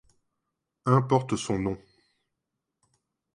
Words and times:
Un 0.93 1.03
porte 1.09 1.35
son 1.35 1.59
nom. 1.59 1.77